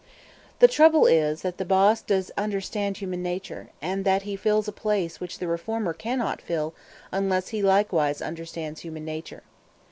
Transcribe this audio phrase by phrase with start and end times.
[0.57, 4.71] The trouble is that the boss does understand human nature, and that he fills a
[4.71, 6.73] place which the reformer cannot fill
[7.11, 9.43] unless he likewise understands human nature.